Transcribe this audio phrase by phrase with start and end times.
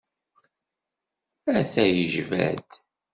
[1.57, 2.69] A-t-a yejba-d.